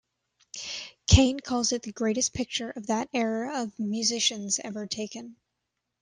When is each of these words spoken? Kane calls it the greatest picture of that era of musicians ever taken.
Kane 1.05 1.39
calls 1.39 1.71
it 1.73 1.83
the 1.83 1.91
greatest 1.91 2.33
picture 2.33 2.71
of 2.71 2.87
that 2.87 3.07
era 3.13 3.61
of 3.61 3.77
musicians 3.77 4.57
ever 4.63 4.87
taken. 4.87 5.35